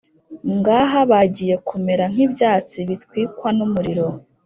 ngaha 0.57 0.99
bagiye 1.11 1.55
kumera 1.67 2.03
nk’ibyatsi 2.13 2.77
bitwikwa 2.87 3.47
n’umuriro, 3.57 4.07